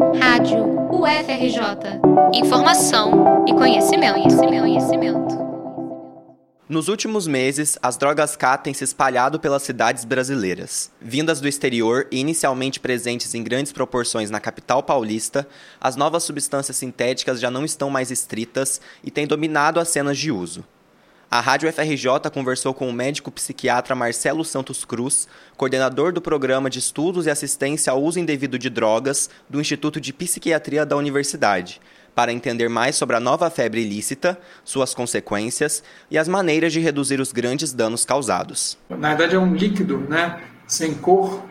[0.00, 2.00] Rádio UFRJ.
[2.32, 5.50] Informação e conhecimento, conhecimento, conhecimento.
[6.66, 10.90] Nos últimos meses, as drogas K têm se espalhado pelas cidades brasileiras.
[11.02, 15.46] Vindas do exterior e inicialmente presentes em grandes proporções na capital paulista,
[15.78, 20.32] as novas substâncias sintéticas já não estão mais estritas e têm dominado as cenas de
[20.32, 20.64] uso.
[21.30, 26.80] A Rádio FRJ conversou com o médico psiquiatra Marcelo Santos Cruz, coordenador do Programa de
[26.80, 31.80] Estudos e Assistência ao Uso Indevido de Drogas do Instituto de Psiquiatria da Universidade,
[32.16, 37.20] para entender mais sobre a nova febre ilícita, suas consequências e as maneiras de reduzir
[37.20, 38.76] os grandes danos causados.
[38.88, 41.44] Na verdade, é um líquido, né, sem cor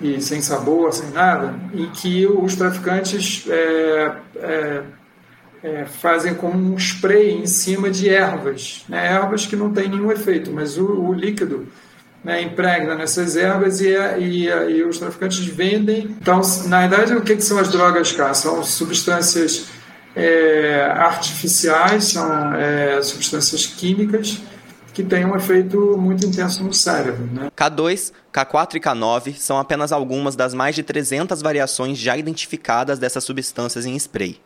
[0.00, 4.84] e sem sabor, sem nada, em que os traficantes é, é,
[5.64, 10.12] é, fazem como um spray em cima de ervas, né, ervas que não têm nenhum
[10.12, 11.66] efeito, mas o, o líquido
[12.22, 13.88] né, impregna nessas ervas e,
[14.18, 16.16] e, e, os traficantes vendem.
[16.20, 18.34] Então, na verdade, o que, que são as drogas K?
[18.34, 19.66] São substâncias
[20.14, 24.42] é, artificiais, são é, substâncias químicas
[24.92, 27.26] que têm um efeito muito intenso no cérebro.
[27.32, 27.50] Né?
[27.56, 33.24] K2, K4 e K9 são apenas algumas das mais de 300 variações já identificadas dessas
[33.24, 34.40] substâncias em spray.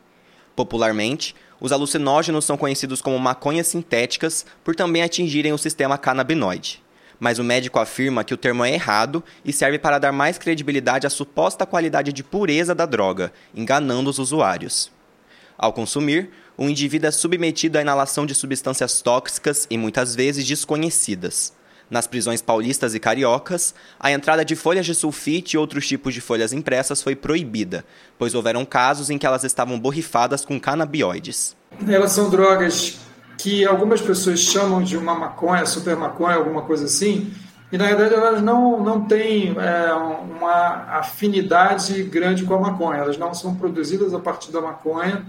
[0.59, 6.83] Popularmente, os alucinógenos são conhecidos como maconhas sintéticas por também atingirem o sistema canabinoide
[7.21, 11.05] mas o médico afirma que o termo é errado e serve para dar mais credibilidade
[11.05, 14.93] à suposta qualidade de pureza da droga, enganando os usuários.
[15.57, 21.53] Ao consumir, o indivíduo é submetido à inalação de substâncias tóxicas e muitas vezes desconhecidas.
[21.91, 26.21] Nas prisões paulistas e cariocas, a entrada de folhas de sulfite e outros tipos de
[26.21, 27.85] folhas impressas foi proibida,
[28.19, 31.57] pois houveram casos em que elas estavam borrifadas com canabioides.
[31.87, 32.99] Elas são drogas
[33.39, 37.33] que algumas pessoas chamam de uma maconha, super maconha, alguma coisa assim,
[37.71, 43.17] e na verdade elas não, não têm é, uma afinidade grande com a maconha, elas
[43.17, 45.25] não são produzidas a partir da maconha,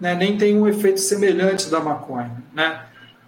[0.00, 2.30] né, nem têm um efeito semelhante da maconha.
[2.52, 2.80] Né?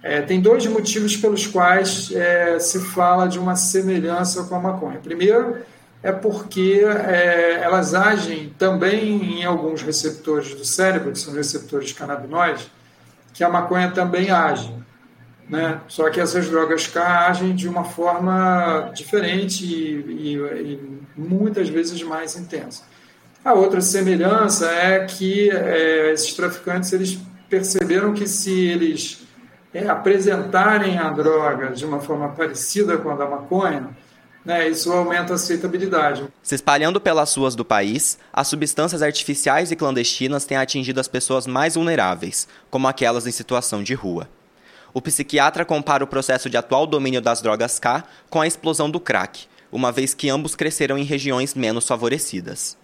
[0.03, 4.99] É, tem dois motivos pelos quais é, se fala de uma semelhança com a maconha.
[4.99, 5.59] Primeiro,
[6.03, 12.69] é porque é, elas agem também em alguns receptores do cérebro, que são receptores canabinoides,
[13.33, 14.75] que a maconha também age.
[15.49, 15.81] Né?
[15.87, 22.03] Só que essas drogas K agem de uma forma diferente e, e, e muitas vezes
[22.03, 22.83] mais intensa.
[23.45, 27.19] A outra semelhança é que é, esses traficantes eles
[27.49, 29.23] perceberam que se eles
[29.75, 33.91] é, apresentarem a droga de uma forma parecida com a da maconha,
[34.45, 36.27] né, isso aumenta a aceitabilidade.
[36.43, 41.47] Se espalhando pelas ruas do país, as substâncias artificiais e clandestinas têm atingido as pessoas
[41.47, 44.29] mais vulneráveis, como aquelas em situação de rua.
[44.93, 49.01] O psiquiatra compara o processo de atual domínio das drogas K com a explosão do
[49.01, 52.77] crack, uma vez que ambos cresceram em regiões menos favorecidas.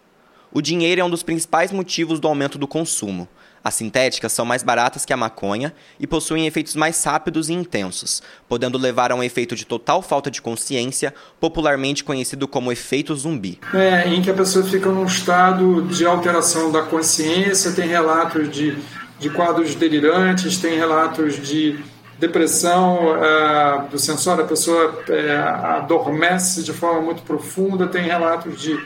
[0.51, 3.29] O dinheiro é um dos principais motivos do aumento do consumo,
[3.63, 8.23] as sintéticas são mais baratas que a maconha e possuem efeitos mais rápidos e intensos,
[8.49, 13.59] podendo levar a um efeito de total falta de consciência, popularmente conhecido como efeito zumbi.
[13.75, 18.77] É, em que a pessoa fica num estado de alteração da consciência, tem relatos de,
[19.19, 21.79] de quadros delirantes, tem relatos de
[22.19, 28.79] depressão é, do sensório, a pessoa é, adormece de forma muito profunda, tem relatos de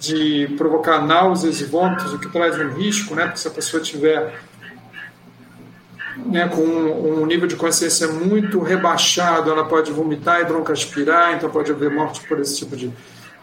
[0.00, 3.24] de provocar náuseas e vômitos, o que traz um risco, né?
[3.24, 4.40] Porque se a pessoa tiver
[6.16, 11.50] né, com um, um, nível de consciência muito rebaixado, ela pode vomitar e broncoaspirar, então
[11.50, 12.90] pode haver morte por esse tipo de,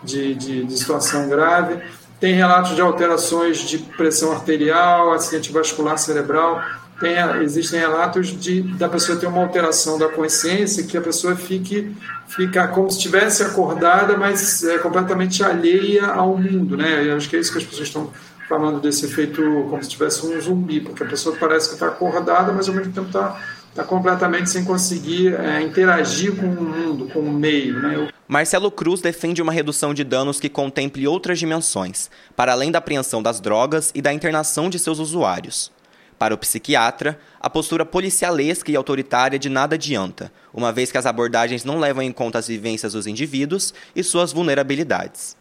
[0.04, 1.80] de, de, de situação grave.
[2.20, 6.60] Tem relatos de alterações de pressão arterial, acidente vascular cerebral.
[7.00, 11.96] Tem, existem relatos de da pessoa ter uma alteração da consciência, que a pessoa fique
[12.28, 17.08] fica como se estivesse acordada, mas é completamente alheia ao mundo, né?
[17.08, 18.12] Eu acho que é isso que as pessoas estão
[18.50, 22.52] falando desse efeito como se tivesse um zumbi, porque a pessoa parece que está acordada,
[22.52, 23.40] mas ao mesmo tempo está
[23.76, 28.08] tá completamente sem conseguir é, interagir com o mundo, com o meio, né?
[28.28, 33.22] Marcelo Cruz defende uma redução de danos que contemple outras dimensões, para além da apreensão
[33.22, 35.72] das drogas e da internação de seus usuários.
[36.18, 41.06] Para o psiquiatra, a postura policialesca e autoritária de nada adianta, uma vez que as
[41.06, 45.38] abordagens não levam em conta as vivências dos indivíduos e suas vulnerabilidades.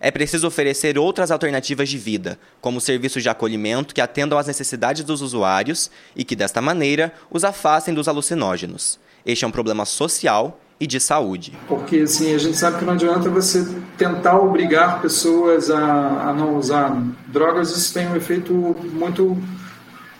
[0.00, 5.02] É preciso oferecer outras alternativas de vida, como serviços de acolhimento que atendam às necessidades
[5.02, 9.00] dos usuários e que, desta maneira, os afastem dos alucinógenos.
[9.26, 11.52] Este é um problema social e de saúde.
[11.66, 13.66] Porque assim, a gente sabe que não adianta você
[13.96, 16.96] tentar obrigar pessoas a, a não usar
[17.26, 18.52] drogas, isso tem um efeito
[18.92, 19.36] muito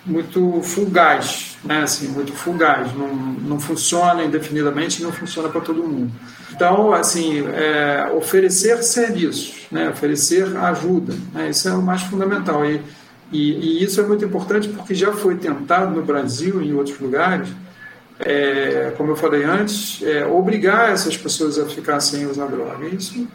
[0.05, 1.83] muito fugaz, né?
[1.83, 6.11] assim, muito fugaz, não, não funciona indefinidamente, não funciona para todo mundo.
[6.53, 9.89] Então, assim, é, oferecer serviços, né?
[9.91, 11.51] oferecer ajuda, né?
[11.51, 12.65] isso é o mais fundamental.
[12.65, 12.81] E,
[13.31, 16.99] e, e, isso é muito importante porque já foi tentado no Brasil e em outros
[16.99, 17.49] lugares,
[18.21, 22.87] é, como eu falei antes, é, obrigar essas pessoas a ficar sem usar droga.
[22.87, 23.29] Isso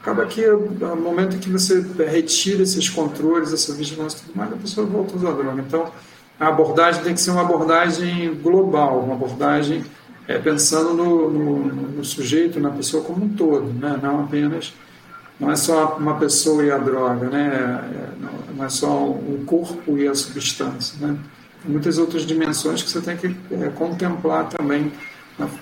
[0.00, 4.52] acaba que no momento em que você retira esses controles, essa vigilância e tudo mais,
[4.52, 5.60] a pessoa volta a usar droga.
[5.60, 5.92] Então,
[6.38, 9.84] a abordagem tem que ser uma abordagem global, uma abordagem
[10.26, 11.58] é, pensando no, no,
[11.96, 13.98] no, sujeito, na pessoa como um todo, né?
[14.02, 14.72] não apenas,
[15.38, 17.82] não é só uma pessoa e a droga, né?
[17.92, 20.96] É, não é só o corpo e a substância.
[21.04, 21.16] Né?
[21.62, 24.92] Tem muitas outras dimensões que você tem que é, contemplar também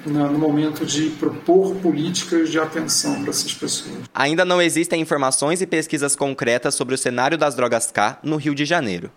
[0.07, 3.99] no momento de propor políticas de atenção para essas pessoas.
[4.15, 8.55] Ainda não existem informações e pesquisas concretas sobre o cenário das drogas K no Rio
[8.55, 9.11] de Janeiro.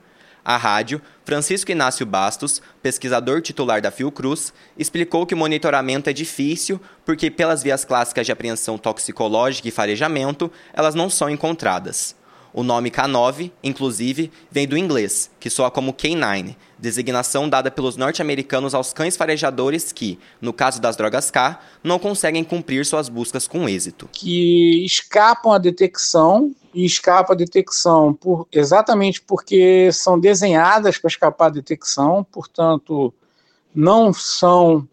[0.44, 6.82] A rádio, Francisco Inácio Bastos, pesquisador titular da Fiocruz, explicou que o monitoramento é difícil
[7.06, 12.16] porque, pelas vias clássicas de apreensão toxicológica e farejamento, elas não são encontradas.
[12.54, 18.76] O nome K9, inclusive, vem do inglês, que soa como K9, designação dada pelos norte-americanos
[18.76, 23.70] aos cães farejadores que, no caso das drogas K, não conseguem cumprir suas buscas com
[23.70, 24.10] êxito.
[24.12, 31.48] Que escapam à detecção e escapam à detecção por, exatamente porque são desenhadas para escapar
[31.48, 33.14] à detecção, portanto,
[33.74, 34.86] não são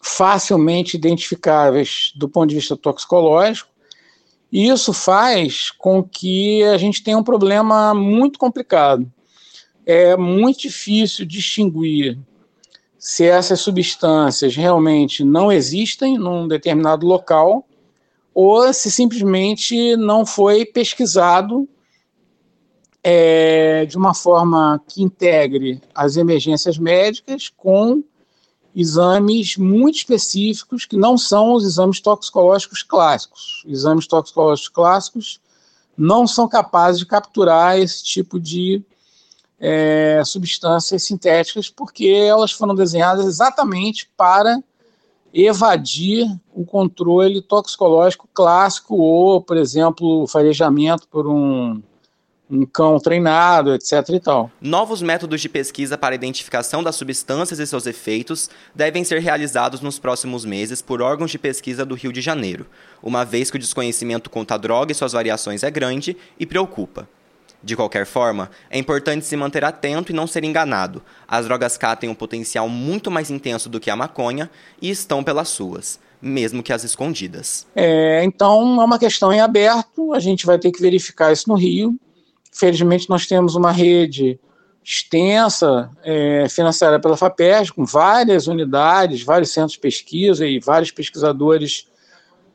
[0.00, 3.68] facilmente identificáveis do ponto de vista toxicológico
[4.50, 9.10] e isso faz com que a gente tenha um problema muito complicado.
[9.84, 12.18] É muito difícil distinguir
[12.98, 17.66] se essas substâncias realmente não existem num determinado local
[18.34, 21.68] ou se simplesmente não foi pesquisado
[23.02, 28.02] é, de uma forma que integre as emergências médicas com
[28.80, 33.64] exames muito específicos que não são os exames toxicológicos clássicos.
[33.66, 35.40] Exames toxicológicos clássicos
[35.96, 38.80] não são capazes de capturar esse tipo de
[39.58, 44.62] é, substâncias sintéticas porque elas foram desenhadas exatamente para
[45.34, 51.82] evadir o controle toxicológico clássico ou, por exemplo, farejamento por um
[52.50, 54.08] um cão treinado, etc.
[54.10, 54.50] e tal.
[54.60, 59.98] Novos métodos de pesquisa para identificação das substâncias e seus efeitos devem ser realizados nos
[59.98, 62.66] próximos meses por órgãos de pesquisa do Rio de Janeiro,
[63.02, 67.08] uma vez que o desconhecimento quanto à droga e suas variações é grande e preocupa.
[67.62, 71.02] De qualquer forma, é importante se manter atento e não ser enganado.
[71.26, 74.48] As drogas K têm um potencial muito mais intenso do que a maconha
[74.80, 77.66] e estão pelas suas, mesmo que as escondidas.
[77.74, 81.56] É, então é uma questão em aberto, a gente vai ter que verificar isso no
[81.56, 81.98] Rio.
[82.58, 84.40] Felizmente, nós temos uma rede
[84.82, 91.86] extensa, é, financiada pela FAPESP, com várias unidades, vários centros de pesquisa e vários pesquisadores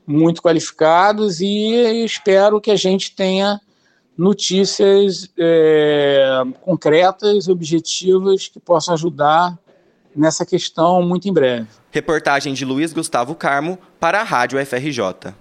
[0.06, 3.62] muito qualificados, e espero que a gente tenha
[4.18, 9.58] notícias é, concretas, objetivas, que possam ajudar
[10.14, 11.68] nessa questão muito em breve.
[11.92, 15.34] Reportagem de Luiz Gustavo Carmo para a Rádio FRJ.